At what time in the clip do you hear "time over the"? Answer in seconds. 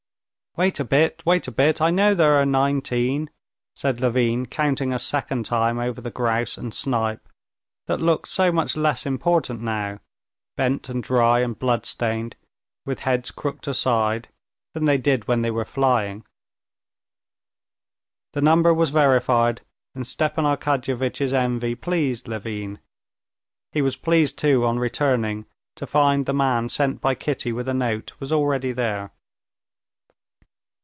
5.45-6.11